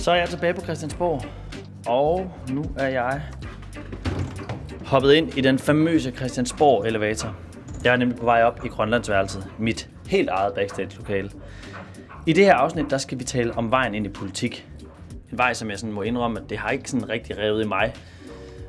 [0.00, 1.22] Så er jeg tilbage på Christiansborg,
[1.86, 3.22] og nu er jeg
[4.86, 7.36] hoppet ind i den famøse Christiansborg-elevator.
[7.84, 11.30] Jeg er nemlig på vej op i Grønlandsværelset, mit helt eget backstage-lokale.
[12.26, 14.68] I det her afsnit, der skal vi tale om vejen ind i politik.
[15.32, 17.68] En vej, som jeg sådan må indrømme, at det har ikke sådan rigtig revet i
[17.68, 17.94] mig.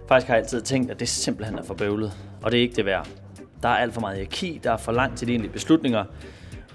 [0.07, 2.11] Faktisk har jeg altid tænkt, at det simpelthen er for bøvlet,
[2.43, 3.07] og det er ikke det værd.
[3.63, 6.04] Der er alt for meget hierarki, der er for langt til de egentlige beslutninger,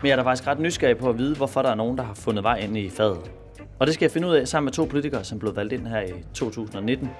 [0.02, 2.04] men jeg er da faktisk ret nysgerrig på at vide, hvorfor der er nogen, der
[2.04, 3.30] har fundet vej ind i fadet.
[3.78, 5.86] Og det skal jeg finde ud af sammen med to politikere, som blev valgt ind
[5.86, 7.10] her i 2019.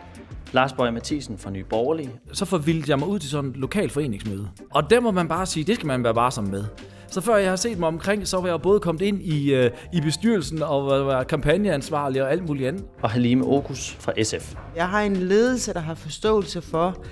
[0.53, 2.11] Lars Bøge Mathisen fra Nye Borgerlige.
[2.33, 4.49] Så forvildte jeg mig ud til sådan et lokal foreningsmøde.
[4.71, 6.65] Og der må man bare sige, det skal man være varsom med.
[7.09, 9.71] Så før jeg har set mig omkring, så var jeg både kommet ind i, øh,
[9.93, 12.85] i bestyrelsen og var kampagneansvarlig og alt muligt andet.
[13.03, 14.55] Og Halime Okus fra SF.
[14.77, 17.05] Jeg har en ledelse, der har forståelse for,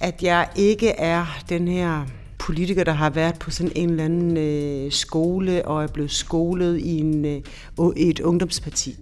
[0.00, 2.06] at jeg ikke er den her
[2.46, 6.78] politiker, der har været på sådan en eller anden øh, skole og er blevet skolet
[6.78, 7.42] i, en, øh,
[7.96, 8.96] et ungdomsparti.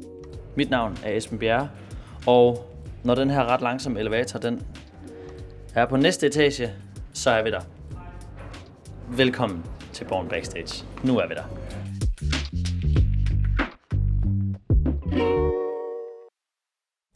[0.57, 1.69] Mit navn er Esben Bjerre,
[2.27, 4.63] og når den her ret langsomme elevator den
[5.75, 6.73] er på næste etage,
[7.13, 7.61] så er vi der.
[9.09, 10.85] Velkommen til Born Backstage.
[11.03, 11.45] Nu er vi der.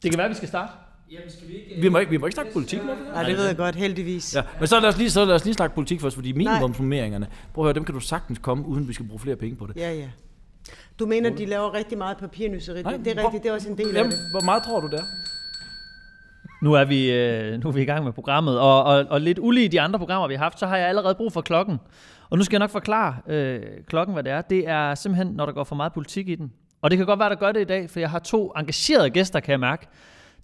[0.03, 0.88] Det kan være, vi skal starte.
[1.11, 1.81] Jamen, skal vi ikke...
[1.81, 3.01] Vi må ikke, vi må ikke snakke politik, må vi?
[3.13, 4.35] Nej, det ved jeg godt, heldigvis.
[4.35, 7.27] Ja, men så lad os lige, så lad os lige snakke politik først, fordi minimumsnormeringerne,
[7.53, 9.67] prøv at høre, dem kan du sagtens komme, uden vi skal bruge flere penge på
[9.67, 9.75] det.
[9.75, 10.07] Ja, ja.
[10.99, 12.77] Du mener, de laver rigtig meget papirnyseri.
[12.77, 14.19] Det er rigtigt, det er også en del af Jamen, det.
[14.31, 15.03] hvor meget tror du der?
[16.61, 19.39] Nu er vi, øh, nu er vi i gang med programmet, og, og, og lidt
[19.39, 21.77] ulige de andre programmer, vi har haft, så har jeg allerede brug for klokken.
[22.29, 24.41] Og nu skal jeg nok forklare øh, klokken, hvad det er.
[24.41, 26.51] Det er simpelthen, når der går for meget politik i den.
[26.81, 29.09] Og det kan godt være, der gør det i dag, for jeg har to engagerede
[29.09, 29.87] gæster, kan jeg mærke,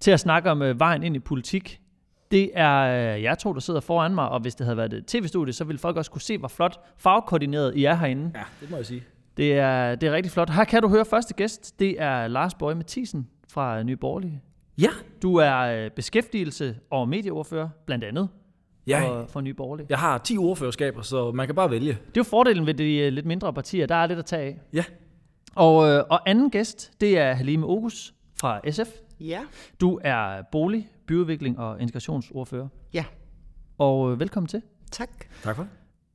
[0.00, 1.80] til at snakke om øh, vejen ind i politik.
[2.30, 5.06] Det er øh, jer to, der sidder foran mig, og hvis det havde været et
[5.06, 8.30] tv-studie, så ville folk også kunne se, hvor flot farvekoordineret I er herinde.
[8.34, 9.02] Ja, det må jeg sige.
[9.36, 10.50] Det er, det er rigtig flot.
[10.50, 11.78] Her kan du høre første gæst.
[11.78, 14.42] Det er Lars Bøge Mathisen fra Nye Borgerlige.
[14.78, 14.88] Ja.
[15.22, 18.28] Du er øh, beskæftigelse- og medieordfører, blandt andet,
[18.86, 19.86] Ja, for, for Nye Borgerlige.
[19.90, 21.88] jeg har 10 ordførerskaber, så man kan bare vælge.
[21.92, 23.86] Det er jo fordelen ved de øh, lidt mindre partier.
[23.86, 24.58] Der er lidt at tage af.
[24.72, 24.84] Ja.
[25.54, 28.88] Og, øh, og anden gæst, det er Halime Ogus fra SF.
[29.20, 29.40] Ja,
[29.80, 32.68] Du er bolig, byudvikling og integrationsordfører.
[32.94, 33.04] ja.
[33.78, 34.62] Og øh, velkommen til.
[34.92, 35.08] Tak.
[35.42, 35.70] Tak for det.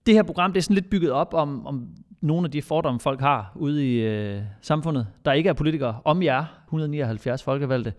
[0.06, 1.88] Det her program det er sådan lidt bygget op om, om
[2.22, 6.23] nogle af de fordomme, folk har ude i øh, samfundet, der ikke er politikere, om
[6.23, 7.94] jer, 179 folkevalgte.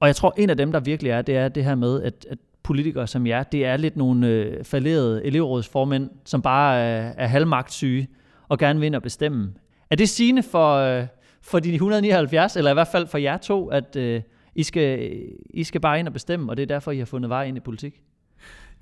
[0.00, 2.26] Og jeg tror, en af dem, der virkelig er, det er det her med, at,
[2.30, 7.26] at politikere som jer, det er lidt nogle øh, falderede elevrådsformænd, som bare øh, er
[7.26, 8.08] halvmagtsyge
[8.48, 9.54] og gerne vil ind og bestemme.
[9.90, 11.06] Er det sigende for, øh,
[11.50, 14.22] for de 179, eller i hvert fald for jer to, at øh,
[14.54, 15.12] I, skal,
[15.50, 17.56] I skal bare ind og bestemme, og det er derfor, I har fundet vej ind
[17.56, 17.94] i politik?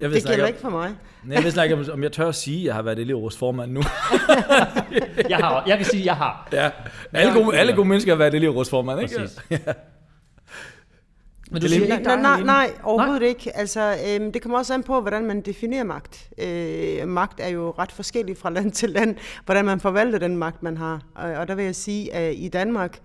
[0.00, 0.90] Jeg Det gælder ikke for mig.
[1.24, 2.98] Nej, jeg ved slet ikke, om- om jeg tør at sige, at jeg har været
[2.98, 3.80] elevrådsformand nu.
[5.28, 6.48] Jeg, har, jeg kan sige, at jeg har.
[6.52, 6.70] ja.
[7.12, 9.14] Alle gode, alle gode mennesker har været elevrådsformand, ikke?
[9.18, 9.38] Præcis.
[9.50, 9.58] Ja.
[11.50, 13.28] Men du er siger, ikke nej, nej, nej overhovedet nej.
[13.28, 13.56] ikke.
[13.56, 16.30] Altså, øhm, det kommer også an på, hvordan man definerer magt.
[16.38, 20.62] Øh, magt er jo ret forskellig fra land til land, hvordan man forvalter den magt,
[20.62, 21.02] man har.
[21.14, 22.98] Og, og der vil jeg sige, at i Danmark,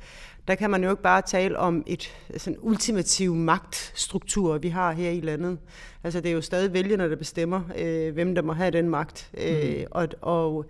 [0.48, 5.10] der kan man jo ikke bare tale om et sådan ultimativ magtstruktur, vi har her
[5.10, 5.58] i landet.
[6.04, 9.32] Altså, det er jo stadig vælgerne, der bestemmer, øh, hvem der må have den magt.
[9.38, 10.66] Øh, og, og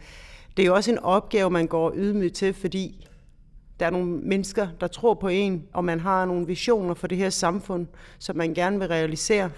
[0.58, 3.08] det er jo også en opgave, man går ydmygt til, fordi
[3.80, 7.18] der er nogle mennesker, der tror på en, og man har nogle visioner for det
[7.18, 7.88] her samfund,
[8.20, 9.50] som man gerne vil realisere.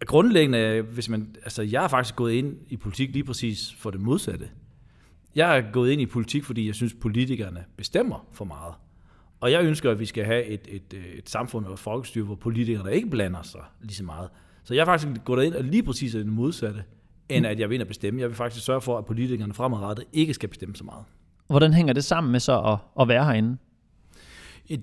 [0.00, 4.00] Grundlæggende, hvis man, altså jeg har faktisk gået ind i politik lige præcis for det
[4.00, 4.48] modsatte.
[5.34, 8.74] Jeg er gået ind i politik, fordi jeg synes, politikerne bestemmer for meget.
[9.40, 12.34] Og jeg ønsker, at vi skal have et, et, et samfund og et folkestyre, hvor
[12.34, 14.28] politikerne ikke blander sig lige så meget.
[14.64, 16.84] Så jeg har faktisk gået ind og lige præcis er det modsatte,
[17.28, 18.20] end at jeg vil ind og bestemme.
[18.20, 21.04] Jeg vil faktisk sørge for, at politikerne fremadrettet ikke skal bestemme så meget.
[21.46, 23.56] Hvordan hænger det sammen med så at, at være herinde?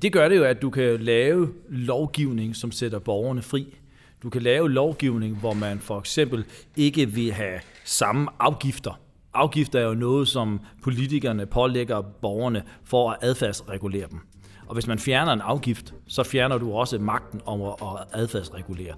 [0.02, 3.78] Det gør det jo, at du kan lave lovgivning, som sætter borgerne fri.
[4.24, 6.46] Du kan lave lovgivning, hvor man for eksempel
[6.78, 9.00] ikke vil have samme afgifter.
[9.34, 14.20] Afgifter er jo noget, som politikerne pålægger borgerne for at adfærdsregulere dem.
[14.68, 17.74] Og hvis man fjerner en afgift, så fjerner du også magten om at
[18.14, 18.96] adfærdsregulere.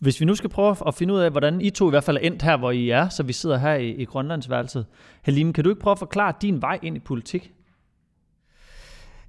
[0.00, 2.16] Hvis vi nu skal prøve at finde ud af, hvordan I to i hvert fald
[2.16, 4.86] er endt her, hvor I er, så vi sidder her i, i Grønlandsværelset.
[5.22, 7.52] Halim, kan du ikke prøve at forklare din vej ind i politik?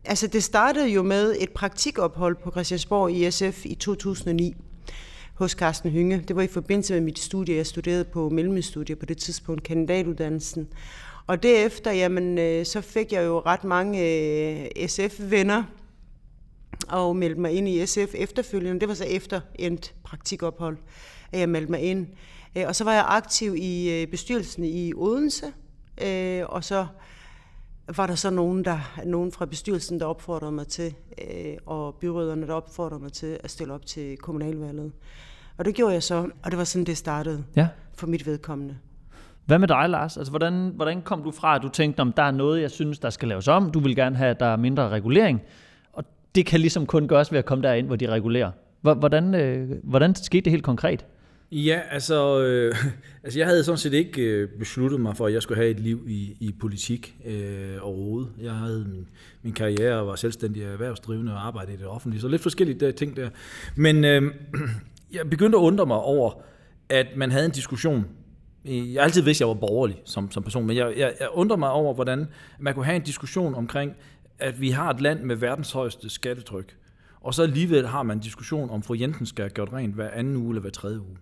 [0.05, 4.55] Altså, det startede jo med et praktikophold på Christiansborg i SF i 2009
[5.33, 6.23] hos Carsten Hynge.
[6.27, 7.55] Det var i forbindelse med mit studie.
[7.55, 10.67] Jeg studerede på mellemstudie på det tidspunkt, kandidatuddannelsen.
[11.27, 15.63] Og derefter, jamen, øh, så fik jeg jo ret mange øh, SF-venner,
[16.87, 18.79] og meldte mig ind i SF efterfølgende.
[18.79, 20.77] Det var så efter endt praktikophold,
[21.31, 22.07] at jeg meldte mig ind.
[22.55, 25.45] Øh, og så var jeg aktiv i øh, bestyrelsen i Odense,
[26.05, 26.87] øh, og så
[27.95, 30.93] var der så nogen, der, nogen fra bestyrelsen, der opfordrede mig til,
[31.65, 34.91] og byråderne, der opfordrede mig til at stille op til kommunalvalget.
[35.57, 37.67] Og det gjorde jeg så, og det var sådan, det startede ja.
[37.93, 38.77] for mit vedkommende.
[39.45, 40.17] Hvad med dig, Lars?
[40.17, 42.99] Altså, hvordan, hvordan kom du fra, at du tænkte, om der er noget, jeg synes,
[42.99, 43.71] der skal laves om?
[43.71, 45.41] Du vil gerne have, at der er mindre regulering.
[46.35, 48.51] Det kan ligesom kun gøres ved at komme derind, hvor de regulerer.
[48.81, 51.05] Hvordan, øh, hvordan skete det helt konkret?
[51.51, 52.75] Ja, altså, øh,
[53.23, 55.79] altså jeg havde sådan set ikke øh, besluttet mig for, at jeg skulle have et
[55.79, 58.29] liv i, i politik øh, overhovedet.
[58.41, 59.07] Jeg havde min,
[59.43, 62.91] min karriere og var selvstændig erhvervsdrivende og arbejdede i det offentlige, så lidt forskellige der,
[62.91, 63.29] ting der.
[63.75, 64.33] Men øh,
[65.13, 66.31] jeg begyndte at undre mig over,
[66.89, 68.05] at man havde en diskussion.
[68.65, 71.27] Jeg har altid vidste, at jeg var borgerlig som, som person, men jeg, jeg, jeg
[71.33, 72.27] undrer mig over, hvordan
[72.59, 73.93] man kunne have en diskussion omkring,
[74.39, 76.75] at vi har et land med verdens højeste skattetryk,
[77.21, 80.09] og så alligevel har man en diskussion om, fru Jensen skal have gjort rent hver
[80.09, 81.17] anden uge eller hver tredje uge.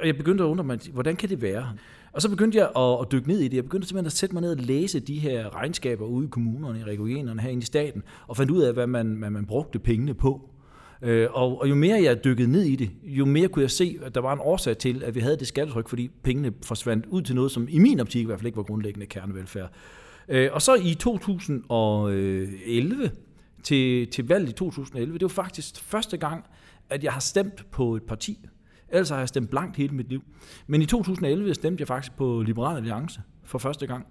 [0.00, 1.72] Og jeg begyndte at undre mig, hvordan kan det være?
[2.12, 3.56] Og så begyndte jeg at, at dykke ned i det.
[3.56, 6.80] Jeg begyndte simpelthen at sætte mig ned og læse de her regnskaber ude i kommunerne,
[6.80, 10.14] i regionerne, herinde i staten, og fandt ud af, hvad man, hvad man brugte pengene
[10.14, 10.50] på.
[11.02, 13.98] Øh, og, og jo mere jeg dykkede ned i det, jo mere kunne jeg se,
[14.02, 17.22] at der var en årsag til, at vi havde det skattetryk, fordi pengene forsvandt ud
[17.22, 19.70] til noget, som i min optik i hvert fald ikke var grundlæggende kernevelfærd.
[20.28, 23.10] Øh, og så i 2011,
[23.62, 26.44] til, til valget i 2011, det var faktisk første gang,
[26.90, 28.38] at jeg har stemt på et parti,
[28.88, 30.22] Ellers har jeg stemt blankt hele mit liv.
[30.66, 34.06] Men i 2011 stemte jeg faktisk på Liberal Alliance for første gang.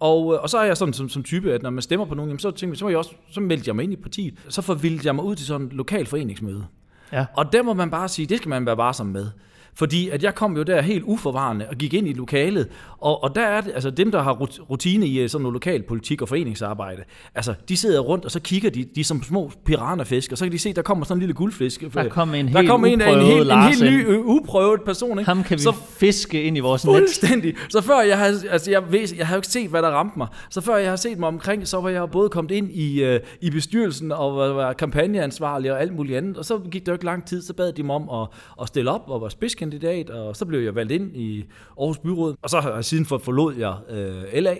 [0.00, 2.14] Og, øh, og så er jeg sådan som, som type, at når man stemmer på
[2.14, 4.34] nogen, jamen, så, tænker, så, jeg også, så meldte jeg mig ind i partiet.
[4.48, 6.66] Så forvildte jeg mig ud til sådan et lokal foreningsmøde.
[7.12, 7.26] Ja.
[7.36, 9.26] Og der må man bare sige, det skal man være varsom med.
[9.76, 12.68] Fordi at jeg kom jo der helt uforvarende og gik ind i lokalet,
[12.98, 14.32] og, og der er det, altså dem, der har
[14.70, 17.02] rutine i øh, sådan noget lokal politik og foreningsarbejde,
[17.34, 20.52] altså de sidder rundt, og så kigger de, de som små piranhafisk, og så kan
[20.52, 21.84] de se, der kommer sådan en lille guldfisk.
[21.94, 24.80] Der kommer en der helt kommer en, en, en, helt, en helt ny, øh, uprøvet
[24.82, 25.18] person.
[25.18, 25.28] Ikke?
[25.28, 26.96] Ham kan vi så, fiske ind i vores net.
[26.98, 27.54] Fuldstændig.
[27.68, 30.18] Så før jeg har, altså jeg, ved, jeg har jo ikke set, hvad der ramte
[30.18, 33.18] mig, så før jeg har set mig omkring, så var jeg både kommet ind i,
[33.40, 36.92] i bestyrelsen og var, var kampagneansvarlig og alt muligt andet, og så gik det jo
[36.92, 38.28] ikke lang tid, så bad de mig om at,
[38.62, 39.63] at stille op og var spidskandidat,
[40.10, 41.44] og så blev jeg valgt ind i
[41.80, 44.56] Aarhus Byråd, og så har jeg siden forlod jeg øh, LA,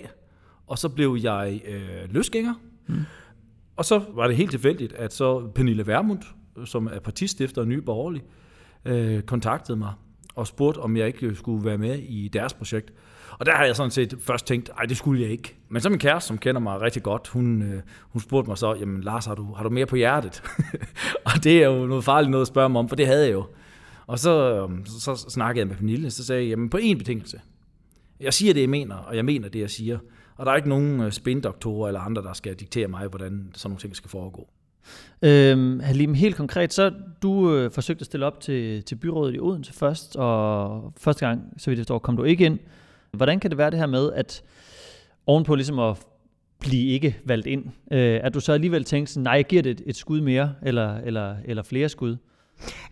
[0.66, 2.54] og så blev jeg øh, løsgænger.
[2.86, 3.00] Mm.
[3.76, 6.22] Og så var det helt tilfældigt, at så Pernille Vermund,
[6.64, 8.22] som er partistifter og ny borgerlig,
[8.84, 9.92] øh, kontaktede mig
[10.34, 12.92] og spurgte, om jeg ikke skulle være med i deres projekt.
[13.38, 15.56] Og der har jeg sådan set først tænkt, nej, det skulle jeg ikke.
[15.68, 18.74] Men så min kæreste, som kender mig rigtig godt, hun, øh, hun spurgte mig så,
[18.74, 20.42] jamen Lars, har du, har du mere på hjertet?
[21.26, 23.32] og det er jo noget farligt noget at spørge mig om, for det havde jeg
[23.32, 23.46] jo.
[24.06, 27.40] Og øhm, så, så, snakkede jeg med Pernille, så sagde jeg, jamen på én betingelse.
[28.20, 29.98] Jeg siger det, jeg mener, og jeg mener det, jeg siger.
[30.36, 33.70] Og der er ikke nogen øh, spindoktorer eller andre, der skal diktere mig, hvordan sådan
[33.70, 34.48] nogle ting skal foregå.
[35.22, 36.92] Øhm, Halim, helt konkret, så
[37.22, 41.54] du øh, forsøgte at stille op til, til byrådet i Odense først, og første gang,
[41.56, 42.58] så vidt jeg forstår, kom du ikke ind.
[43.12, 44.42] Hvordan kan det være det her med, at
[45.26, 45.96] ovenpå ligesom at
[46.58, 49.70] blive ikke valgt ind, øh, at du så alligevel tænkte sådan, nej, jeg giver det
[49.70, 52.16] et, et skud mere, eller, eller, eller flere skud?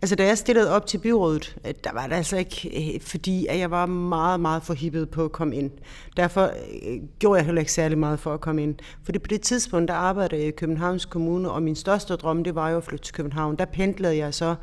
[0.02, 3.46] Altså, da jeg stillede op til byrådet, øh, der var det altså ikke, øh, fordi
[3.46, 5.70] at jeg var meget, meget forhippet på at komme ind.
[6.16, 8.74] Derfor øh, gjorde jeg heller ikke særlig meget for at komme ind.
[9.04, 12.44] For det på det tidspunkt, der arbejdede jeg i Københavns Kommune, og min største drøm,
[12.44, 13.56] det var jo at flytte til København.
[13.56, 14.54] Der pendlede jeg så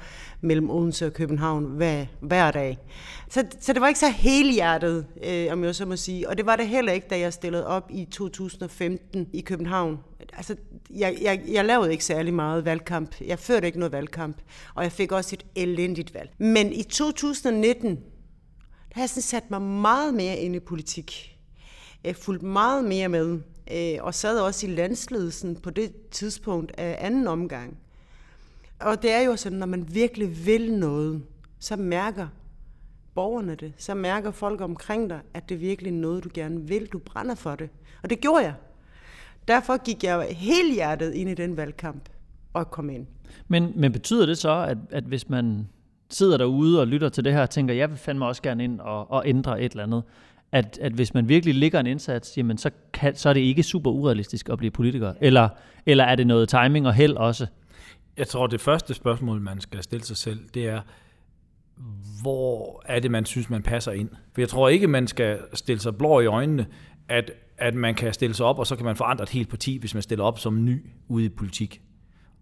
[0.42, 2.78] mellem Odense og København hver, hver dag.
[3.32, 6.30] Så, så det var ikke så helhjertet, øh, om jeg så må sige.
[6.30, 10.00] Og det var det heller ikke, da jeg stillede op i 2015 i København.
[10.34, 10.56] Altså,
[10.90, 13.16] jeg, jeg, jeg lavede ikke særlig meget valgkamp.
[13.22, 14.38] Jeg førte ikke noget valgkamp.
[14.76, 16.30] Og jeg fik også et elendigt valg.
[16.38, 18.02] Men i 2019, der
[18.94, 21.38] har jeg sådan sat mig meget mere ind i politik.
[22.04, 23.40] Jeg fulgte meget mere med.
[23.72, 27.78] Øh, og sad også i landsledelsen på det tidspunkt af anden omgang.
[28.80, 31.24] Og det er jo sådan, når man virkelig vil noget,
[31.60, 32.28] så mærker
[33.20, 33.74] borgerne det.
[33.78, 36.86] Så mærker folk omkring dig, at det virkelig er noget, du gerne vil.
[36.86, 37.70] Du brænder for det.
[38.04, 38.54] Og det gjorde jeg.
[39.48, 42.10] Derfor gik jeg helt hjertet ind i den valgkamp
[42.54, 43.08] og kom ind.
[43.48, 45.68] Men, men betyder det så, at, at hvis man
[46.10, 48.80] sidder derude og lytter til det her og tænker, jeg vil fandme også gerne ind
[48.80, 50.04] og, og ændre et eller andet,
[50.52, 53.64] at, at hvis man virkelig ligger en indsats, jamen så, kan, så er det ikke
[53.64, 55.14] super urealistisk at blive politiker?
[55.22, 55.50] Eller,
[55.86, 57.48] eller er det noget timing og held også?
[58.18, 60.82] Jeg tror, det første spørgsmål, man skal stille sig selv, det er,
[62.22, 64.10] hvor er det, man synes, man passer ind?
[64.34, 66.66] For jeg tror ikke, man skal stille sig blå i øjnene,
[67.10, 69.78] at, at man kan stille sig op, og så kan man forandre et helt parti,
[69.78, 71.82] hvis man stiller op som ny ude i politik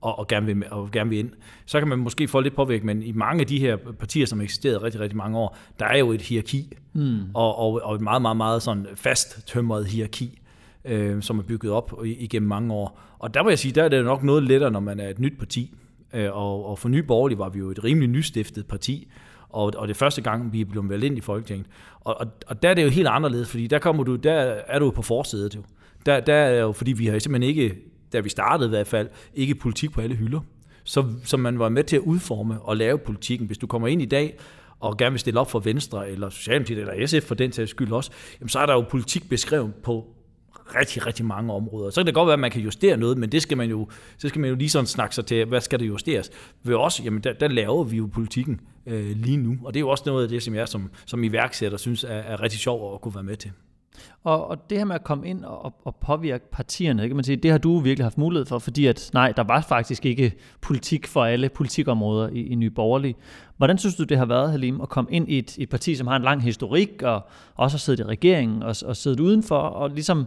[0.02, 1.32] og, og, gerne vil, og gerne vil ind.
[1.66, 4.40] Så kan man måske få lidt påvirkning, men i mange af de her partier, som
[4.40, 7.20] har eksisteret rigtig, rigtig mange år, der er jo et hierarki, mm.
[7.34, 10.40] og, og, og et meget, meget, meget sådan fast tømret hierarki.
[10.86, 13.00] øh, som er bygget op igennem mange år.
[13.20, 15.20] Og der må jeg sige, der er det nok noget lettere, når man er et
[15.20, 15.76] nyt parti.
[16.14, 19.08] Øh, og, og for Nye Borgerlige var vi jo et rimelig nystiftet parti,
[19.50, 21.68] og, og det er første gang, vi er blevet valgt ind i Folketinget.
[22.02, 24.34] Og, og, og der er det jo helt anderledes, fordi der, kommer du, der
[24.68, 25.62] er du på forsædet jo.
[26.06, 27.76] Der, der er jo, fordi vi har simpelthen ikke,
[28.14, 30.40] da vi startede i hvert fald, ikke politik på alle hylder.
[30.84, 33.48] Så, så man var med til at udforme og lave politikken.
[33.48, 34.38] Hvis du kommer ind i dag
[34.80, 37.92] og gerne vil stille op for Venstre, eller Socialdemokratiet, eller SF for den sags skyld
[37.92, 40.17] også, jamen så er der jo politik beskrevet på
[40.76, 41.90] rigtig, rigtig mange områder.
[41.90, 43.88] Så kan det godt være, at man kan justere noget, men det skal man jo,
[44.18, 46.32] så skal man jo lige sådan snakke sig til, hvad skal det justeres?
[46.64, 49.82] Ved os, jamen der, der laver vi jo politikken øh, lige nu, og det er
[49.82, 52.94] jo også noget af det, som jeg som, som iværksætter synes er, er rigtig sjovt
[52.94, 53.52] at kunne være med til.
[54.24, 57.36] Og, og det her med at komme ind og, og påvirke partierne, kan man sige,
[57.36, 60.32] det har du virkelig haft mulighed for, fordi at nej, der var faktisk ikke
[60.62, 63.16] politik for alle politikområder i, i Nye Borgerlige.
[63.58, 66.08] Hvordan synes du, det har været, Halim, at komme ind i et, et parti, som
[66.08, 69.90] har en lang historik, og også har siddet i regeringen, og, og siddet udenfor, og
[69.90, 70.26] ligesom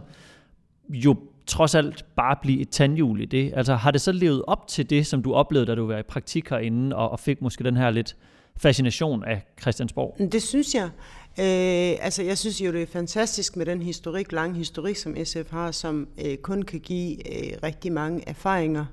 [0.91, 1.15] jo
[1.47, 3.53] trods alt bare blive et tandhjul i det?
[3.55, 6.03] Altså har det så levet op til det, som du oplevede, da du var i
[6.03, 8.15] praktik herinde, og, og fik måske den her lidt
[8.57, 10.31] fascination af Christiansborg?
[10.31, 10.89] Det synes jeg.
[11.39, 15.51] Øh, altså, jeg synes jo, det er fantastisk med den historik, lang historik, som SF
[15.51, 18.85] har, som øh, kun kan give øh, rigtig mange erfaringer,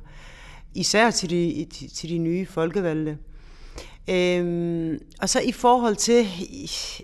[0.75, 3.19] især til de, til de nye folkevalgte.
[4.11, 6.27] Øhm, og så i forhold til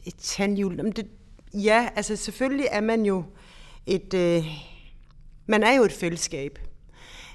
[0.06, 1.06] et tandhjul, det,
[1.54, 3.24] ja, altså selvfølgelig er man jo
[3.86, 4.46] et, øh,
[5.46, 6.58] man er jo et fællesskab.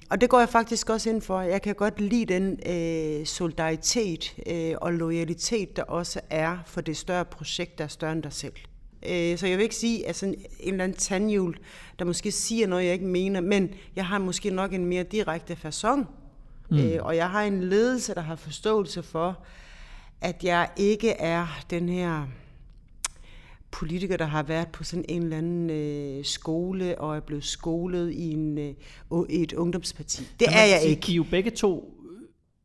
[0.09, 1.41] Og det går jeg faktisk også ind for.
[1.41, 6.97] Jeg kan godt lide den øh, solidaritet øh, og loyalitet, der også er for det
[6.97, 8.53] større projekt, der er større end dig selv.
[9.09, 11.57] Øh, så jeg vil ikke sige, at sådan en eller anden tandhjul,
[11.99, 15.57] der måske siger noget, jeg ikke mener, men jeg har måske nok en mere direkte
[15.65, 16.05] façon.
[16.69, 16.77] Mm.
[16.77, 19.43] Øh, og jeg har en ledelse, der har forståelse for,
[20.21, 22.27] at jeg ikke er den her
[23.71, 28.11] politiker, der har været på sådan en eller anden øh, skole og er blevet skolet
[28.11, 28.73] i en, øh,
[29.29, 30.23] et ungdomsparti.
[30.39, 31.09] Det er jeg ikke.
[31.09, 31.95] I er jo begge to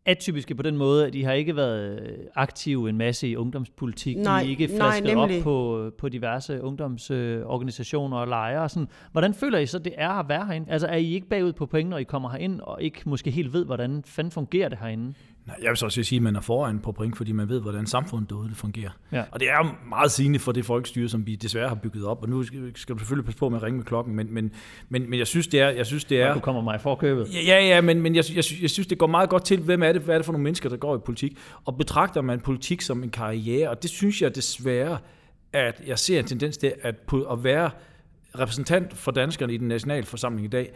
[0.07, 4.17] atypiske på den måde, at I har ikke været øh, aktive en masse i ungdomspolitik.
[4.17, 8.63] Nej, I er ikke flasket nej, op på, på diverse ungdomsorganisationer og lejre.
[8.63, 8.89] Og sådan.
[9.13, 10.71] Hvordan føler I så, det er at være herinde?
[10.71, 13.53] Altså er I ikke bagud på point, når I kommer herind, og ikke måske helt
[13.53, 15.15] ved, hvordan fanden fungerer det herinde?
[15.47, 17.61] Nej, jeg vil så også sige, at man er foran på point, fordi man ved,
[17.61, 18.91] hvordan samfundet derude det fungerer.
[19.13, 19.25] Ja.
[19.31, 22.23] Og det er meget sigende for det folkestyre, som vi desværre har bygget op.
[22.23, 24.53] Og nu skal du selvfølgelig passe på med at ringe med klokken, men, men,
[24.89, 25.69] men, men jeg synes, det er...
[25.69, 27.29] Jeg synes, det er ja, du kommer mig for købet.
[27.35, 29.83] Ja, ja, ja men, men jeg, jeg, jeg, synes, det går meget godt til, hvem
[29.83, 31.39] er det, hvad er det for nogle mennesker, der går i politik.
[31.65, 34.99] Og betragter man politik som en karriere, og det synes jeg desværre,
[35.53, 36.95] at jeg ser en tendens til, at,
[37.31, 37.71] at være
[38.39, 40.73] repræsentant for danskerne i den nationale forsamling i dag,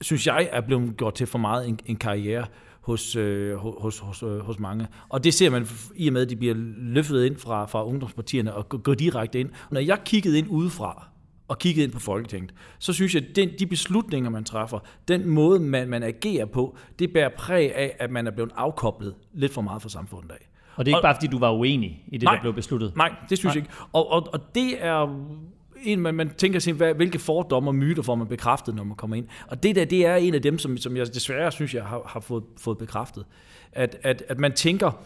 [0.00, 2.46] synes jeg er blevet gjort til for meget en, en karriere
[2.90, 4.86] hos, øh, hos, hos, øh, hos mange.
[5.08, 5.66] Og det ser man
[5.96, 9.50] i og med, at de bliver løftet ind fra, fra ungdomspartierne og går direkte ind.
[9.70, 11.06] Når jeg kiggede ind udefra,
[11.48, 14.78] og kiggede ind på Folketinget, så synes jeg, at den, de beslutninger, man træffer,
[15.08, 19.14] den måde, man, man agerer på, det bærer præg af, at man er blevet afkoblet
[19.32, 20.48] lidt for meget fra samfundet af.
[20.74, 22.54] Og det er ikke og, bare, fordi du var uenig i det, nej, der blev
[22.54, 22.96] besluttet?
[22.96, 23.54] Nej, det synes nej.
[23.54, 23.74] jeg ikke.
[23.92, 25.26] Og, og, og det er
[25.84, 28.96] en, man, man tænker sig, hvad, hvilke fordomme og myter får man bekræftet, når man
[28.96, 29.26] kommer ind.
[29.48, 32.02] Og det der, det er en af dem, som, som jeg desværre synes, jeg har,
[32.06, 33.24] har fået, fået bekræftet.
[33.72, 35.04] At, at, at man tænker,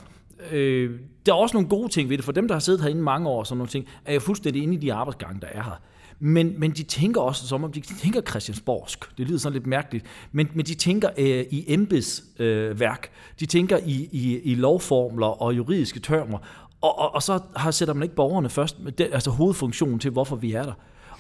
[0.53, 0.91] øh,
[1.27, 2.25] der er også nogle gode ting ved det.
[2.25, 4.75] For dem, der har siddet herinde mange år, sådan nogle ting, er jeg fuldstændig inde
[4.75, 5.81] i de arbejdsgange, der er her.
[6.19, 9.19] Men, men de tænker også som om, de tænker Christiansborgsk.
[9.19, 10.05] Det lyder sådan lidt mærkeligt.
[10.33, 13.11] Men, men de tænker øh, i embedsværk.
[13.13, 16.39] Øh, de tænker i, i, i lovformler og juridiske termer.
[16.85, 20.37] Og, og, og så har, sætter man ikke borgerne først, det, altså hovedfunktionen til, hvorfor
[20.37, 20.73] vi er der.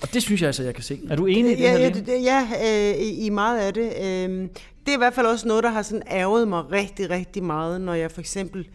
[0.02, 1.00] Og det synes jeg altså, jeg kan se.
[1.10, 1.78] Er du enig i det ja, her?
[1.78, 3.92] Ja, det, ja øh, i, i meget af det.
[4.02, 4.48] Øh,
[4.86, 7.80] det er i hvert fald også noget, der har sådan ærget mig rigtig, rigtig meget,
[7.80, 8.68] når jeg for eksempel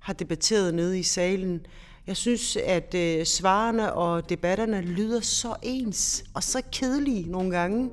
[0.00, 1.60] har debatteret nede i salen.
[2.06, 7.90] Jeg synes, at øh, svarene og debatterne lyder så ens og så kedelige nogle gange.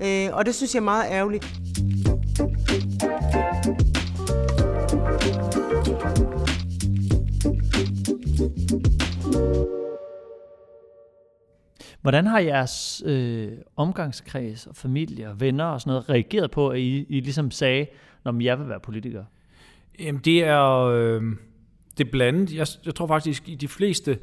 [0.00, 1.46] Øh, og det synes jeg er meget ærgerligt.
[12.02, 16.78] Hvordan har jeres øh, omgangskreds og familie og venner og sådan noget reageret på, at
[16.78, 17.86] I, I ligesom sagde,
[18.24, 19.24] når jeg vil være politiker?
[19.98, 21.22] Jamen det er, øh,
[21.98, 22.54] det er blandet.
[22.54, 24.18] Jeg, jeg tror faktisk, i de fleste,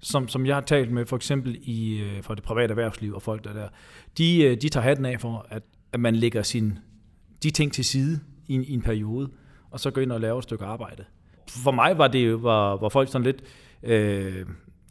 [0.00, 3.22] som, som jeg har talt med, for eksempel i, øh, for det private erhvervsliv og
[3.22, 3.68] folk der der,
[4.18, 6.78] de, øh, de tager hatten af for, at, at man lægger sin,
[7.42, 9.30] de ting til side i, i en periode,
[9.70, 11.04] og så går ind og laver et stykke arbejde.
[11.48, 13.42] For mig var det var, var folk sådan lidt,
[13.82, 14.46] øh,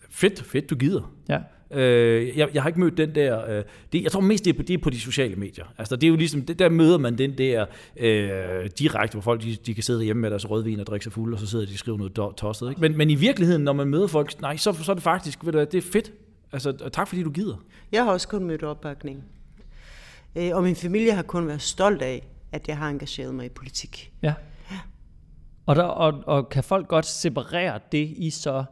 [0.10, 1.14] fedt, fedt du gider.
[1.30, 1.40] Ja.
[1.72, 3.58] Øh, jeg, jeg har ikke mødt den der...
[3.58, 5.66] Øh, det, jeg tror mest, det er, på, det er på de sociale medier.
[5.78, 7.66] Altså, det er jo ligesom, det, der møder man den der
[7.98, 11.14] øh, direkte, hvor folk de, de kan sidde hjemme med deres rødvin og drikke sig
[11.14, 12.70] fuld, og så sidder de og skriver noget tosset.
[12.70, 12.82] Ikke?
[12.82, 15.54] Men, men i virkeligheden, når man møder folk, nej, så, så er det faktisk, ved
[15.54, 16.12] du, det er fedt,
[16.52, 17.56] Altså, tak fordi du gider.
[17.92, 19.24] Jeg har også kun mødt opbakning.
[20.36, 23.50] Øh, og min familie har kun været stolt af, at jeg har engageret mig i
[23.50, 24.12] politik.
[24.22, 24.34] Ja.
[25.67, 28.63] Og, der, og, og kan folk godt separere det, I så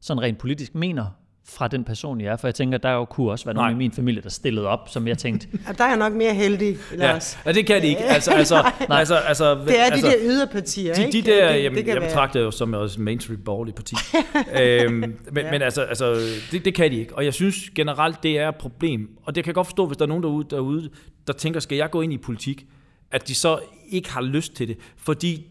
[0.00, 1.06] sådan rent politisk mener,
[1.48, 2.36] fra den person, jeg er?
[2.36, 4.88] For jeg tænker, der jo kunne også være nogen i min familie, der stillede op,
[4.88, 7.38] som jeg tænkte, Og der er jeg nok mere heldig, Lars.
[7.46, 8.04] Ja, det kan de ikke.
[8.04, 8.98] Altså, altså, Nej.
[8.98, 11.12] altså, altså, Det er altså, de der yderpartier, de, ikke?
[11.12, 13.96] de der, det, jamen, det jeg betragter jo som også mainstream borgerlig parti.
[14.62, 15.50] øhm, men, Ja.
[15.50, 16.14] men altså, altså
[16.52, 17.14] det, det kan de ikke.
[17.16, 19.08] Og jeg synes generelt, det er et problem.
[19.22, 20.90] Og det kan jeg godt forstå, hvis der er nogen derude, derude,
[21.26, 22.66] der tænker, skal jeg gå ind i politik?
[23.10, 23.58] At de så
[23.90, 24.76] ikke har lyst til det.
[24.96, 25.46] Fordi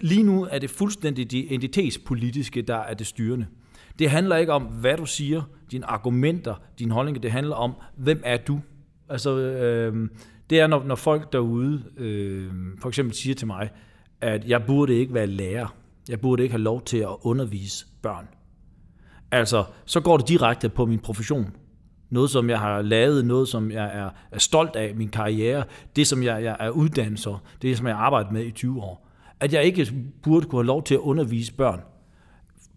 [0.00, 3.46] lige nu er det fuldstændig de identitetspolitiske, der er det styrende.
[3.98, 7.20] Det handler ikke om, hvad du siger, dine argumenter, dine holdninger.
[7.20, 8.60] Det handler om, hvem er du?
[9.08, 10.08] Altså, øh,
[10.50, 13.70] det er, når, når folk derude øh, for eksempel siger til mig,
[14.20, 15.74] at jeg burde ikke være lærer.
[16.08, 18.28] Jeg burde ikke have lov til at undervise børn.
[19.30, 21.56] Altså, så går det direkte på min profession.
[22.10, 25.64] Noget, som jeg har lavet, noget, som jeg er, er stolt af, min karriere,
[25.96, 27.28] det, som jeg, jeg er uddannet
[27.62, 29.09] det, som jeg har arbejdet med i 20 år.
[29.40, 29.92] At jeg ikke
[30.22, 31.80] burde kunne have lov til at undervise børn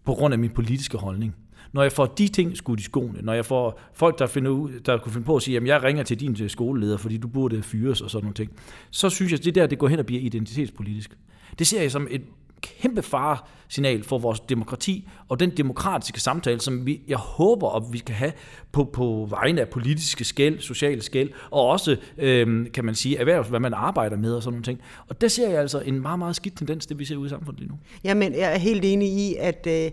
[0.04, 1.34] på grund af min politiske holdning.
[1.72, 4.80] Når jeg får de ting skudt i skoene, når jeg får folk, der, finder ud,
[4.80, 7.28] der kunne finde på at sige, at jeg ringer til din øh, skoleleder, fordi du
[7.28, 8.50] burde fyres og sådan nogle ting,
[8.90, 11.18] så synes jeg, at det der, det går hen og bliver identitetspolitisk.
[11.58, 12.22] Det ser jeg som et
[12.64, 17.98] kæmpe faresignal for vores demokrati og den demokratiske samtale, som vi, jeg håber, at vi
[17.98, 18.32] kan have
[18.72, 23.48] på, på vegne af politiske skæld, sociale skæld, og også, øhm, kan man sige, erhvervs,
[23.48, 24.80] hvad man arbejder med og sådan nogle ting.
[25.08, 27.30] Og der ser jeg altså en meget, meget skidt tendens, det vi ser ude i
[27.30, 27.78] samfundet lige nu.
[28.04, 29.90] Jamen, jeg er helt enig i, at øh,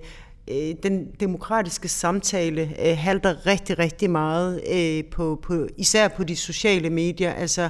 [0.48, 6.36] øh den demokratiske samtale øh, halter rigtig, rigtig meget, øh, på, på, især på de
[6.36, 7.34] sociale medier.
[7.34, 7.70] Altså,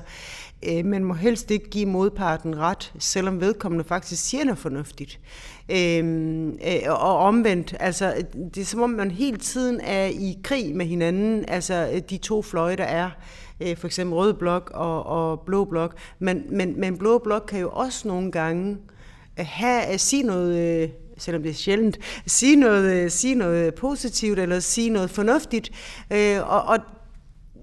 [0.69, 5.19] øh, man må helst ikke give modparten ret, selvom vedkommende faktisk siger noget fornuftigt.
[5.71, 8.13] Øh, øh, og omvendt, altså,
[8.55, 12.41] det er som om man hele tiden er i krig med hinanden, altså de to
[12.41, 13.09] fløje, der er
[13.61, 15.95] øh, for eksempel rød blok og, og blå blok.
[16.19, 18.77] Men, men, men blå blok kan jo også nogle gange
[19.39, 23.75] øh, have, at sige noget, øh, selvom det er sjældent, sige noget, øh, sige noget
[23.75, 25.71] positivt eller sige noget fornuftigt.
[26.11, 26.79] Øh, og, og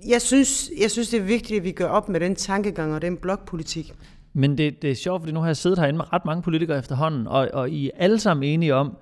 [0.08, 3.02] jeg synes, jeg synes, det er vigtigt, at vi gør op med den tankegang og
[3.02, 3.94] den blokpolitik.
[4.32, 6.78] Men det, det er sjovt, fordi nu har jeg siddet herinde med ret mange politikere
[6.78, 8.96] efterhånden, og, og I er alle sammen enige om,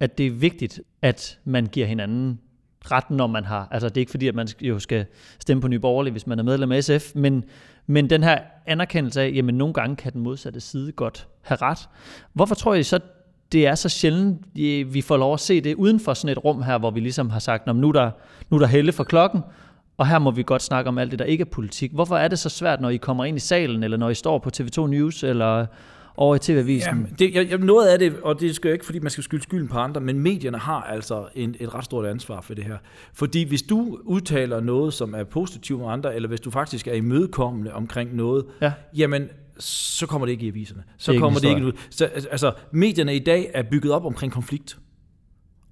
[0.00, 2.40] at det er vigtigt, at man giver hinanden
[2.90, 3.68] ret, når man har.
[3.70, 5.06] Altså det er ikke fordi, at man jo skal
[5.40, 7.44] stemme på Nye Borgerlige, hvis man er medlem af SF, men,
[7.86, 11.88] men den her anerkendelse af, jamen nogle gange kan den modsatte side godt have ret.
[12.32, 13.00] Hvorfor tror I så,
[13.52, 14.46] det er så sjældent,
[14.94, 17.30] vi får lov at se det uden for sådan et rum her, hvor vi ligesom
[17.30, 18.10] har sagt, nu er der,
[18.50, 19.40] nu er der helle for klokken,
[19.96, 21.92] og her må vi godt snakke om alt det, der ikke er politik.
[21.92, 24.38] Hvorfor er det så svært, når I kommer ind i salen, eller når I står
[24.38, 25.66] på TV2 News, eller
[26.16, 26.88] over i TV-avisen?
[26.90, 29.42] Jamen, det, jeg, noget af det, og det skal jo ikke, fordi man skal skylde
[29.42, 32.76] skylden på andre, men medierne har altså en, et ret stort ansvar for det her.
[33.14, 36.92] Fordi hvis du udtaler noget, som er positivt med andre, eller hvis du faktisk er
[36.94, 38.72] imødekommende omkring noget, Ja.
[38.96, 39.28] jamen,
[39.58, 40.82] så kommer det ikke i aviserne.
[40.98, 41.72] Så Det er kommer det ikke ud.
[41.90, 44.78] Så, altså, medierne i dag er bygget op omkring konflikt.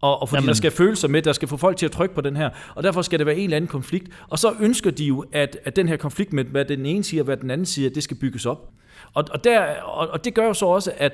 [0.01, 0.49] Og, og fordi Jamen.
[0.49, 2.83] Der skal følelser med, der skal få folk til at trykke på den her, og
[2.83, 4.09] derfor skal det være en eller anden konflikt.
[4.29, 7.23] Og så ønsker de jo, at, at den her konflikt med, hvad den ene siger,
[7.23, 8.71] og hvad den anden siger, det skal bygges op.
[9.15, 11.13] Og, og, der, og, og det gør jo så også, at,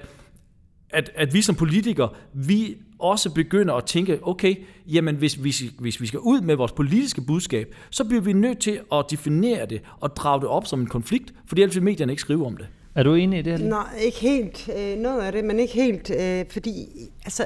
[0.91, 4.55] at, at vi som politikere, vi også begynder at tænke, okay,
[4.87, 8.59] jamen hvis, hvis, hvis vi skal ud med vores politiske budskab, så bliver vi nødt
[8.59, 12.13] til at definere det og drage det op som en konflikt, fordi ellers vil medierne
[12.13, 12.67] ikke skrive om det.
[12.95, 13.69] Er du enig i det her?
[13.69, 14.71] Nej, ikke helt.
[14.79, 16.11] Øh, noget af det, men ikke helt.
[16.11, 16.87] Øh, fordi,
[17.25, 17.45] altså,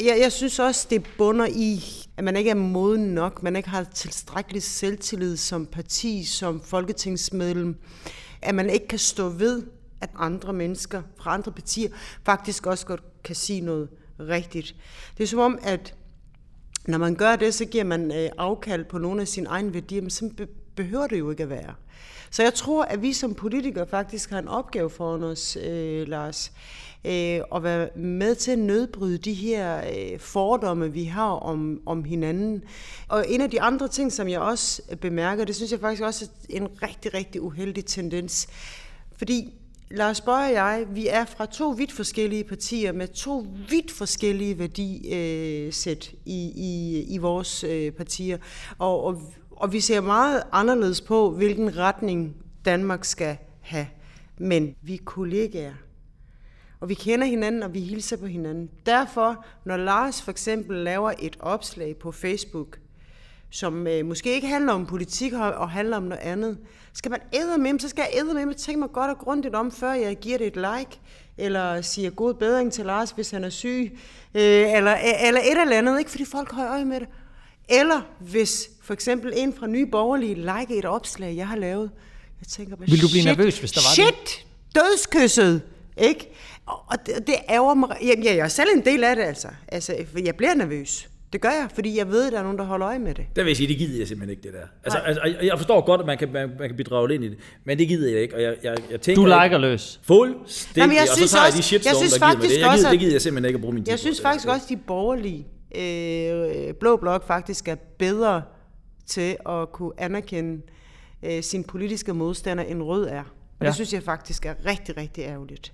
[0.00, 1.84] jeg, jeg synes også, det bunder i,
[2.16, 3.42] at man ikke er moden nok.
[3.42, 7.76] Man ikke har tilstrækkelig selvtillid som parti, som folketingsmedlem.
[8.42, 9.62] At man ikke kan stå ved,
[10.00, 11.90] at andre mennesker fra andre partier
[12.24, 13.88] faktisk også godt kan sige noget
[14.20, 14.74] rigtigt.
[15.18, 15.94] Det er som om, at
[16.86, 20.00] når man gør det, så giver man øh, afkald på nogle af sine egne værdier,
[20.00, 21.74] men sådan behøver det jo ikke at være.
[22.30, 26.52] Så jeg tror, at vi som politikere faktisk har en opgave foran os, øh, Lars,
[27.04, 32.04] øh, at være med til at nedbryde de her øh, fordomme, vi har om, om
[32.04, 32.62] hinanden.
[33.08, 36.24] Og en af de andre ting, som jeg også bemærker, det synes jeg faktisk også
[36.24, 38.48] er en rigtig, rigtig uheldig tendens.
[39.16, 39.54] Fordi
[39.90, 44.58] Lars Bøge og jeg, vi er fra to vidt forskellige partier med to vidt forskellige
[44.58, 48.38] værdisæt i, i, i vores øh, partier.
[48.78, 53.86] Og, og, og vi ser meget anderledes på, hvilken retning Danmark skal have.
[54.38, 55.74] Men vi kollegaer.
[56.80, 58.70] Og vi kender hinanden, og vi hilser på hinanden.
[58.86, 62.78] Derfor, når Lars for eksempel laver et opslag på Facebook,
[63.50, 66.58] som øh, måske ikke handler om politik og, og handler om noget andet,
[66.92, 69.72] skal man æde med så skal jeg æde med tænke mig godt og grundigt om,
[69.72, 71.00] før jeg giver det et like,
[71.38, 73.98] eller siger god bedring til Lars, hvis han er syg,
[74.34, 77.08] øh, eller, eller et eller andet, ikke fordi folk har øje med det.
[77.68, 81.90] Eller hvis for eksempel en fra Nye Borgerlige like et opslag, jeg har lavet.
[82.40, 84.16] Jeg tænker bare, Vil du blive shit, nervøs, hvis der var det?
[84.16, 85.62] shit, dødskysset,
[85.96, 86.28] ikke?
[86.66, 87.96] Og det, det ærger mig.
[88.02, 89.48] Jamen, jeg er selv en del af det, altså.
[89.68, 89.94] altså.
[90.24, 91.08] Jeg bliver nervøs.
[91.32, 93.24] Det gør jeg, fordi jeg ved, at der er nogen, der holder øje med det.
[93.36, 94.66] Der vil jeg sige, det gider jeg simpelthen ikke, det der.
[94.84, 97.28] Altså, altså jeg forstår godt, at man kan, man, man kan blive draget ind i
[97.28, 99.22] det, men det gider jeg ikke, og jeg, jeg, jeg tænker...
[99.22, 100.00] Du liker løs.
[100.02, 102.38] Fuldstændig, Jamen, jeg og så synes tager jeg også- de jeg shitstorm, synes der giver
[102.38, 102.58] mig det.
[102.60, 104.20] Jeg også, gider, at- det gider jeg simpelthen ikke at bruge min tid Jeg synes
[104.20, 105.46] faktisk også, at de borgerlige
[105.76, 108.42] øh, blå blok faktisk er bedre
[109.06, 110.62] til at kunne anerkende
[111.22, 113.20] øh, sin politiske modstander, end rød er.
[113.20, 113.26] Og
[113.62, 113.66] Ja.
[113.66, 115.72] det synes jeg faktisk er rigtig, rigtig ærgerligt.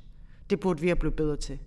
[0.50, 1.59] Det burde vi have blevet bedre til.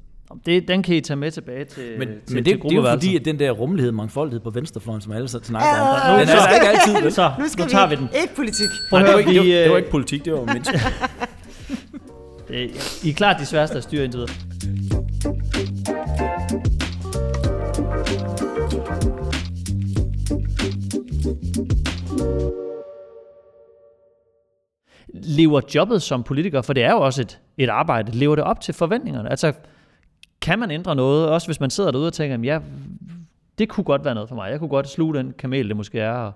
[0.45, 2.75] Det, den kan I tage med tilbage til Men, til, men til det, det er
[2.75, 6.13] jo fordi, at den der rummelighed, mangfoldighed på venstrefløjen, som alle så snakker Øh, om,
[6.15, 6.93] nu den så- er der ikke altid.
[7.03, 7.11] vel?
[7.11, 8.09] Så, Nu skal nu tager vi vi den.
[8.21, 8.67] ikke politik.
[8.89, 10.79] Prøv Nej, det, var ikke, det, var, det var øh, ikke politik, det var mennesker.
[12.47, 14.33] det- I er klart de sværeste at styre indtil videre.
[25.23, 28.61] Lever jobbet som politiker, for det er jo også et, et arbejde, lever det op
[28.61, 29.29] til forventningerne?
[29.29, 29.53] Altså,
[30.41, 32.59] kan man ændre noget, også hvis man sidder derude og tænker, jamen, ja,
[33.57, 34.51] det kunne godt være noget for mig.
[34.51, 36.11] Jeg kunne godt sluge den kamel, det måske er.
[36.11, 36.33] Og,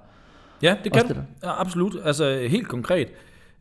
[0.63, 1.95] Ja, det kan det ja, absolut.
[2.03, 3.07] Altså helt konkret.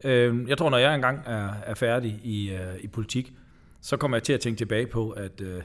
[0.05, 3.33] Øh, jeg tror, når jeg engang er, er færdig i, øh, i politik,
[3.81, 5.63] så kommer jeg til at tænke tilbage på, at øh,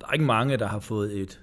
[0.00, 1.40] der er ikke mange, der har fået et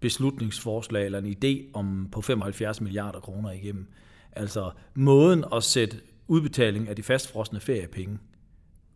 [0.00, 3.86] beslutningsforslag eller en idé om på 75 milliarder kroner igennem.
[4.32, 5.96] Altså måden at sætte
[6.30, 8.18] udbetaling af de fastfrosne feriepenge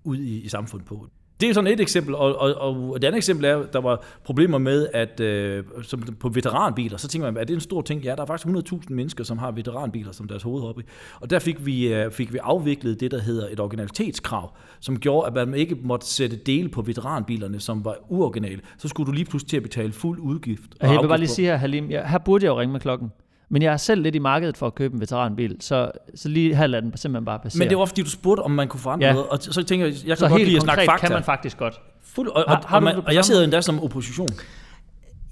[0.05, 1.07] ud i, i samfundet på.
[1.41, 4.05] Det er sådan et eksempel, og, og, og et andet eksempel er, at der var
[4.25, 8.03] problemer med, at øh, som på veteranbiler, så tænker man, er det en stor ting?
[8.03, 10.81] Ja, der er faktisk 100.000 mennesker, som har veteranbiler som deres hovedhobby.
[11.21, 15.27] Og der fik vi, øh, fik vi afviklet det, der hedder et originalitetskrav, som gjorde,
[15.27, 18.61] at man ikke måtte sætte dele på veteranbilerne, som var uoriginale.
[18.79, 20.75] Så skulle du lige pludselig til at betale fuld udgift.
[20.81, 22.81] og jeg vil bare lige sige her, Halim, jeg, her burde jeg jo ringe med
[22.81, 23.13] klokken.
[23.49, 26.55] Men jeg er selv lidt i markedet for at købe en veteranbil, så, så lige
[26.57, 27.59] her lader den simpelthen bare passere.
[27.59, 29.13] Men det var fordi, du spurgte, om man kunne forandre Ja.
[29.13, 31.07] noget, og så tænker jeg, jeg så kan godt lide helt at snakke fakta.
[31.07, 31.81] kan man faktisk godt.
[32.03, 34.29] Fuld, og, Har- og, har og, man, og jeg sidder endda som opposition.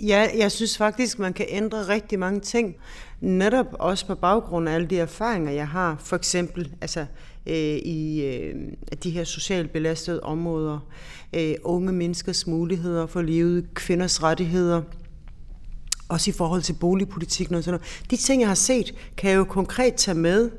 [0.06, 2.74] Ja, jeg synes faktisk, man kan ændre rigtig mange ting.
[3.20, 5.96] Netop også på baggrund af alle de erfaringer, jeg har.
[6.04, 7.00] For eksempel altså,
[7.46, 8.54] øh, i øh,
[9.04, 10.78] de her socialt belastede områder.
[11.32, 14.82] Øh, unge menneskers muligheder for livet, kvinders rettigheder.
[16.08, 18.10] Også i forhold til boligpolitikken og sådan noget.
[18.10, 20.50] De ting, jeg har set, kan jeg jo konkret tage med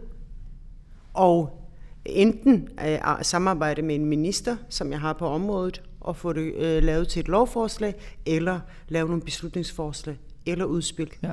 [1.13, 1.59] og
[2.05, 6.83] enten øh, samarbejde med en minister, som jeg har på området, og få det øh,
[6.83, 7.93] lavet til et lovforslag,
[8.25, 11.11] eller lave nogle beslutningsforslag, eller udspil.
[11.23, 11.31] Ja.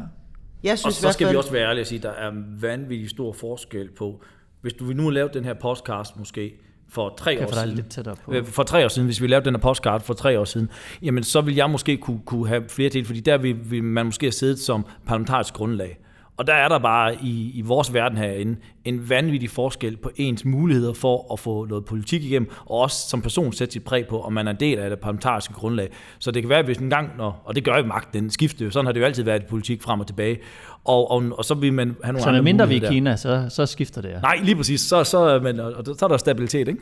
[0.62, 2.32] Jeg Og synes i så skal vi også være ærlige og sige, at der er
[2.60, 4.22] vanvittig stor forskel på,
[4.60, 7.68] hvis du nu har lavet den her podcast måske for tre Kan år siden.
[7.76, 8.32] lidt tættere på.
[8.32, 10.70] Øh, For tre år siden, hvis vi lavede den her podcast for tre år siden,
[11.02, 14.06] jamen så vil jeg måske kunne, kunne have flere til, fordi der vil, vil man
[14.06, 15.98] måske have siddet som parlamentarisk grundlag.
[16.40, 20.44] Og der er der bare i, i vores verden herinde en vanvittig forskel på ens
[20.44, 24.20] muligheder for at få noget politik igennem, og også som person sætte sit præg på,
[24.20, 25.88] om man er en del af det parlamentariske grundlag.
[26.18, 28.64] Så det kan være, hvis en gang, når, og det gør jo magten, den skifter
[28.64, 30.38] jo, sådan har det jo altid været i politik frem og tilbage,
[30.84, 32.78] og, og, og så vil man have nogle Så andre medmindre vi i.
[32.78, 34.08] Kina, så, så skifter det.
[34.08, 34.20] Ja.
[34.20, 36.80] Nej, lige præcis, så, så, men, og, så er der stabilitet, ikke?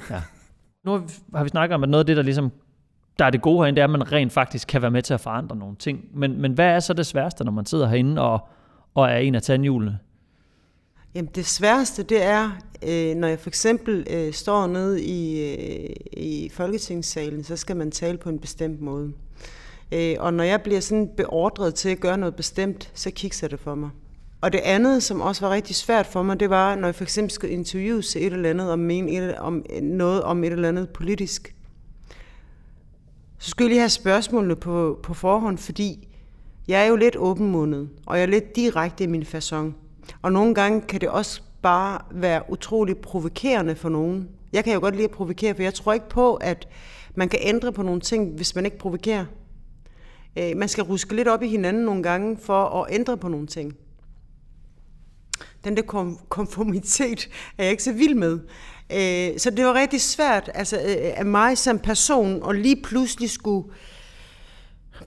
[0.84, 2.52] Nu har vi- har vi snakket om, at noget af det, der ligesom
[3.18, 5.14] der er det gode herinde, det er, at man rent faktisk kan være med til
[5.14, 6.04] at forandre nogle ting.
[6.14, 8.48] Men, men hvad er så det sværeste, når man sidder herinde og,
[8.94, 9.98] og er en af tandhjulene?
[11.14, 12.50] jamen det sværeste, det er,
[12.82, 17.90] øh, når jeg for eksempel øh, står nede i, øh, i Folketingssalen, så skal man
[17.90, 19.12] tale på en bestemt måde.
[19.92, 23.60] Øh, og når jeg bliver sådan beordret til at gøre noget bestemt, så kikser det
[23.60, 23.90] for mig.
[24.40, 27.04] Og det andet, som også var rigtig svært for mig, det var, når jeg for
[27.04, 30.88] eksempel skulle interviews et eller andet, og mene et, om noget om et eller andet
[30.88, 31.54] politisk.
[33.38, 36.07] Så skulle jeg lige have spørgsmålene på, på forhånd, fordi
[36.68, 39.72] jeg er jo lidt åbenmundet, og jeg er lidt direkte i min façon.
[40.22, 44.28] Og nogle gange kan det også bare være utrolig provokerende for nogen.
[44.52, 46.68] Jeg kan jo godt lide at provokere, for jeg tror ikke på, at
[47.14, 49.24] man kan ændre på nogle ting, hvis man ikke provokerer.
[50.38, 53.46] Øh, man skal ruske lidt op i hinanden nogle gange for at ændre på nogle
[53.46, 53.76] ting.
[55.64, 57.28] Den der konformitet
[57.58, 58.38] er jeg ikke så vild med.
[58.92, 63.30] Øh, så det var rigtig svært altså, øh, af mig som person at lige pludselig
[63.30, 63.68] skulle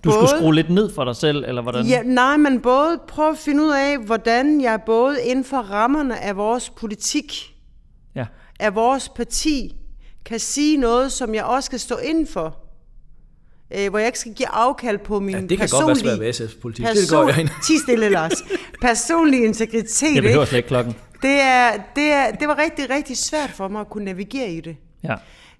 [0.04, 1.86] du skulle skrue lidt ned for dig selv, eller hvordan?
[1.86, 6.20] Ja, nej, men både prøve at finde ud af, hvordan jeg både inden for rammerne
[6.20, 7.56] af vores politik,
[8.16, 8.26] ja.
[8.60, 9.76] af vores parti,
[10.26, 12.58] kan sige noget, som jeg også skal stå inden for.
[13.78, 16.20] Øh, hvor jeg ikke skal give afkald på min Ja, det kan godt være svært
[16.20, 16.86] ved SF's politik.
[16.86, 17.50] Det går jeg ind.
[17.68, 18.44] Ti stille, Lars.
[18.82, 20.96] Personlig integritet, Jeg behøver slet ikke klokken.
[21.22, 24.62] Det, er, det, er, det var rigtig, rigtig svært for mig at kunne navigere i
[24.62, 24.76] det.
[25.04, 25.16] Ja.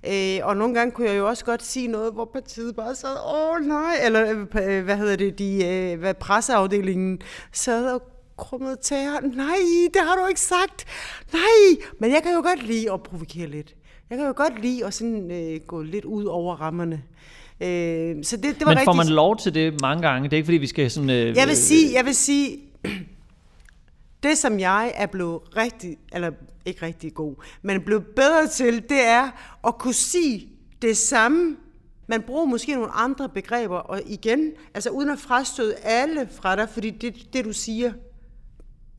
[0.08, 3.16] Øh, og nogle gange kunne jeg jo også godt sige noget, hvor partiet bare sad,
[3.36, 7.20] åh nej, eller øh, hvad hedder det, de, øh, hvad presseafdelingen
[7.52, 8.02] sad og
[8.38, 9.20] krummet tæer.
[9.36, 9.56] Nej,
[9.94, 10.86] det har du ikke sagt.
[11.34, 13.76] Nej, men jeg kan jo godt lide at provokere lidt.
[14.10, 17.02] Jeg kan jo godt lide at sådan, øh, gå lidt ud over rammerne.
[17.62, 18.96] Øh, så det, det var Men får rigtig...
[18.96, 20.30] man lov til det mange gange?
[20.30, 21.10] Det er ikke fordi, vi skal sådan...
[21.10, 22.58] Øh, Jeg vil sige, jeg vil sige,
[24.24, 26.32] det som jeg er blevet rigtig, eller
[26.66, 29.32] ikke rigtig god, men blevet bedre til, det er
[29.68, 30.50] at kunne sige
[30.82, 31.58] det samme.
[32.08, 36.70] Man bruger måske nogle andre begreber, og igen, altså uden at frastøde alle fra dig,
[36.70, 37.94] fordi det, det du siger,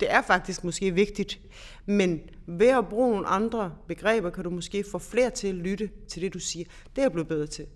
[0.00, 1.38] det er faktisk måske vigtigt.
[1.87, 5.90] Men ved at bruge nogle andre begreber, kan du måske få flere til at lytte
[6.08, 6.64] til det, du siger.
[6.90, 7.66] Det er jeg blevet bedre til.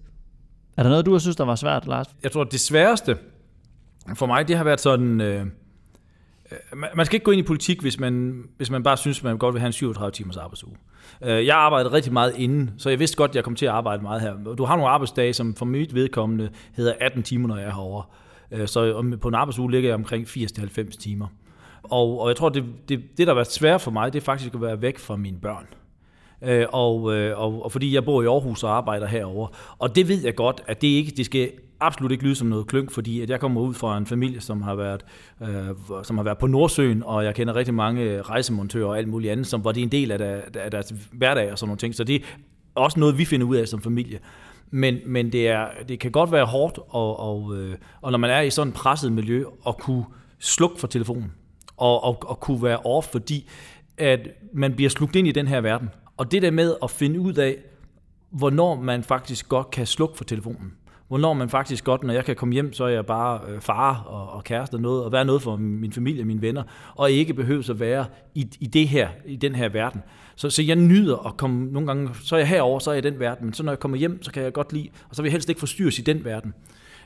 [0.77, 2.07] Er der noget, du har synes, der var svært, Lars?
[2.23, 3.19] Jeg tror, det sværeste
[4.15, 5.21] for mig, det har været sådan...
[5.21, 5.47] Øh,
[6.53, 9.23] Øh, man- man skal ikke gå ind i politik, hvis man, hvis man bare synes,
[9.23, 10.77] man godt vil have en 37 timers arbejdsuge.
[11.25, 13.73] Øh, jeg arbejdede rigtig meget inden, så jeg vidste godt, at jeg kom til at
[13.73, 14.55] arbejde meget her.
[14.59, 18.03] Du har nogle arbejdsdage, som for mit vedkommende hedder 18 timer, når jeg er herovre.
[18.53, 21.27] Øh, så på en arbejdsuge ligger jeg omkring 80-90 timer.
[21.83, 24.25] Og, og jeg tror, det, det, det, der har været svært for mig, det er
[24.25, 25.67] faktisk at være væk fra mine børn.
[26.43, 27.03] Øh, og,
[27.37, 30.63] og, og fordi jeg bor i Aarhus og arbejder herover, og det ved jeg godt,
[30.67, 33.61] at det ikke, det skal absolut ikke lyde som noget klønk, fordi at jeg kommer
[33.61, 35.05] ud fra en familie, som har været,
[35.43, 35.69] øh,
[36.03, 39.33] som har været på Nordsøen, og jeg kender rigtig mange øh, rejsemontører og alt muligt
[39.33, 41.95] andet, som var det en del af, der, af deres hverdag og sådan nogle ting.
[41.95, 42.21] Så det er
[42.75, 44.19] også noget, vi finder ud af som familie.
[44.71, 48.31] Men, men det, er, det kan godt være hårdt, og, og, øh, og når man
[48.31, 50.05] er i sådan et presset miljø, at kunne
[50.39, 51.33] slukke for telefonen,
[51.77, 53.49] og, og, og kunne være off, fordi
[53.99, 55.91] at man bliver slugt ind i den her verden.
[56.17, 57.57] Og det der med at finde ud af,
[58.31, 60.73] hvornår man faktisk godt kan slukke for telefonen.
[61.09, 64.03] Hvornår man faktisk godt, når jeg kan komme hjem, så er jeg bare øh, far
[64.07, 66.63] og, og kæreste og noget, og være noget for min familie og mine venner,
[66.95, 70.03] og ikke behøver at være i, i det her, i den her verden.
[70.37, 73.07] Så, så jeg nyder at komme, nogle gange, så er jeg herover, så er jeg
[73.07, 75.17] i den verden, men så når jeg kommer hjem, så kan jeg godt lide, og
[75.17, 76.55] så vil jeg helst ikke forstyrres i den verden.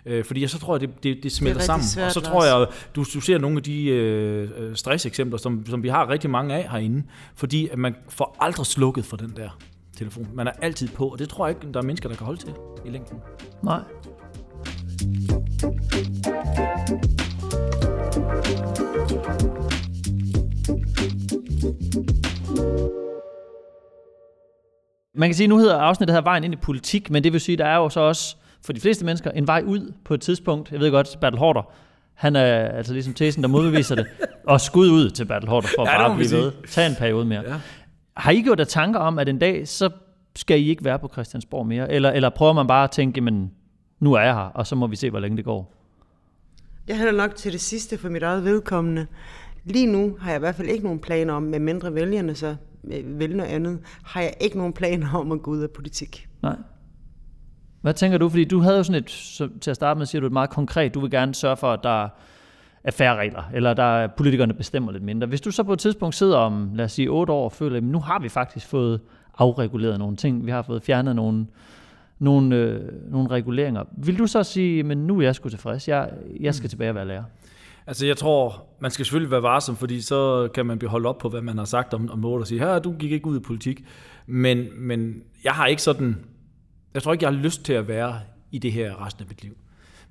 [0.06, 1.86] Øh, fordi jeg, så tror jeg, det, det, det smelter rigtig sammen.
[1.86, 5.66] svært, og så tror jeg, du, du ser nogle af de øh, øh, stresseksempler, som,
[5.66, 7.02] som vi har rigtig mange af herinde,
[7.34, 9.58] fordi at man får aldrig slukket for den der
[10.00, 10.28] telefon.
[10.34, 12.40] Man er altid på, og det tror jeg ikke, der er mennesker, der kan holde
[12.40, 12.52] til
[12.86, 13.18] i længden.
[13.62, 13.80] Nej.
[25.14, 27.40] Man kan sige, at nu hedder afsnittet her Vejen ind i politik, men det vil
[27.40, 30.14] sige, at der er jo så også for de fleste mennesker en vej ud på
[30.14, 30.72] et tidspunkt.
[30.72, 31.62] Jeg ved godt, Bertel Hårder,
[32.14, 34.06] han er altså ligesom tesen, der modbeviser det,
[34.48, 36.42] og skud ud til Bertel Hårder for Ja, bare at blive sige.
[36.42, 36.52] ved.
[36.68, 37.42] Tag en periode mere.
[37.46, 37.54] Ja.
[38.20, 39.90] Har I gjort jer tanker om, at en dag, så
[40.36, 41.92] skal I ikke være på Christiansborg mere?
[41.92, 43.50] Eller, eller prøver man bare at tænke, men
[44.00, 45.74] nu er jeg her, og så må vi se, hvor længe det går?
[46.88, 49.06] Jeg hælder nok til det sidste for mit eget vedkommende.
[49.64, 52.56] Lige nu har jeg i hvert fald ikke nogen planer om, med mindre vælgerne så
[52.84, 56.28] øh, vil noget andet, har jeg ikke nogen planer om at gå ud af politik.
[56.42, 56.56] Nej.
[57.80, 58.28] Hvad tænker du?
[58.28, 59.06] Fordi du havde jo sådan et,
[59.60, 61.80] til at starte med, siger du et meget konkret, du vil gerne sørge for, at
[61.82, 62.08] der
[62.84, 65.26] er færre regler, eller der er, politikerne bestemmer lidt mindre.
[65.26, 67.76] Hvis du så på et tidspunkt sidder om, lad os sige, otte år og føler,
[67.76, 69.00] at nu har vi faktisk fået
[69.38, 71.46] afreguleret nogle ting, vi har fået fjernet nogle,
[72.18, 73.84] nogle, øh, nogle reguleringer.
[73.92, 76.94] Vil du så sige, men nu er jeg sgu tilfreds, jeg, jeg skal tilbage og
[76.94, 77.24] være lærer?
[77.86, 81.18] Altså jeg tror, man skal selvfølgelig være varsom, fordi så kan man blive holdt op
[81.18, 83.40] på, hvad man har sagt om, om og sige, her, du gik ikke ud i
[83.40, 83.84] politik.
[84.26, 86.16] Men, men jeg har ikke sådan,
[86.94, 89.42] jeg tror ikke, jeg har lyst til at være i det her resten af mit
[89.42, 89.56] liv.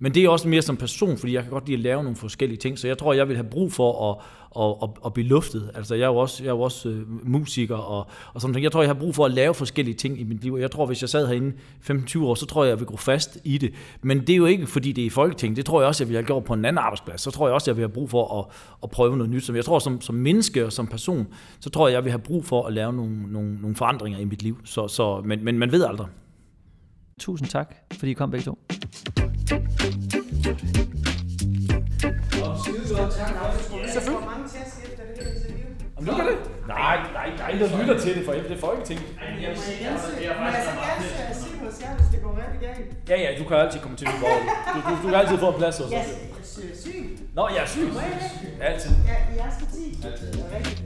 [0.02, 2.16] Men det er også mere som person, fordi jeg kan godt lide at lave nogle
[2.16, 4.18] forskellige ting, så jeg tror, jeg vil have brug for at,
[4.64, 5.72] at, at, at blive luftet.
[5.76, 8.64] Altså jeg er jo også, jeg er jo også øh, musiker og, og sådan noget.
[8.64, 10.58] Jeg tror, jeg har brug for at lave forskellige ting i mit liv.
[10.60, 11.54] Jeg tror, hvis jeg sad herinde
[11.90, 13.74] 15-20 år, så tror jeg, jeg vil gå fast i det.
[14.02, 15.58] Men det er jo ikke, fordi det er i Folketinget.
[15.58, 17.22] Det tror jeg også, jeg vil have gjort på en anden arbejdsplads.
[17.22, 18.46] Så tror jeg også, jeg vil have brug for at,
[18.84, 19.44] at prøve noget nyt.
[19.44, 21.28] Som jeg tror, som, som menneske og som person,
[21.60, 24.26] så tror jeg, jeg vil have brug for at lave nogle, nogle, nogle forandringer i
[24.26, 24.58] mit liv.
[24.66, 26.08] Så, så, men, men man ved aldrig.
[27.20, 28.60] Tusind tak, fordi I kom begge to.
[33.93, 34.25] Selvfølgelig.
[34.25, 35.67] Mange tæsk efter det her interview.
[35.97, 36.38] Om du kan det?
[36.67, 39.06] Nej, nej, der er ikke der lytter til det, for det er Folketinget.
[39.17, 39.99] Må jeg så gerne
[41.82, 43.10] jer, hvis det går rigtig galt?
[43.10, 44.49] Ja, ja, du kan altid komme til Borgerlige.
[44.73, 45.91] Du, du, du kan altid få en plads hos os.
[45.91, 46.04] Jeg er
[46.84, 47.19] syg.
[47.34, 47.93] Nå, jeg er syg.
[47.93, 48.10] Må jeg
[48.41, 48.49] det?
[48.62, 48.91] Altid.
[49.08, 49.97] Ja, i jeres parti.
[50.06, 50.43] Altid.
[50.56, 50.80] Rigtigt.